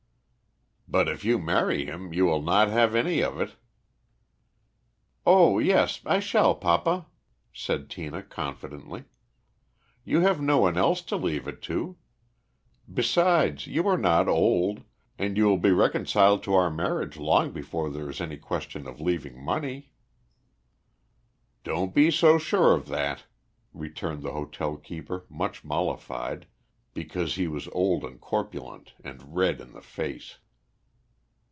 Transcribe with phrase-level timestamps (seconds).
[0.87, 3.55] "But if you marry him, you will not have any of it."
[5.25, 7.05] "Oh yes, I shall, papa,"
[7.53, 9.05] said Tina confidently;
[10.03, 11.95] "you have no one else to leave it to.
[12.93, 14.83] Besides, you are not old,
[15.17, 18.99] and you will be reconciled to our marriage long before there is any question of
[18.99, 19.93] leaving money."
[21.63, 23.23] "Don't be so sure of that,"
[23.73, 26.47] returned the hotel keeper, much mollified,
[26.93, 30.39] because he was old and corpulent, and red in the face.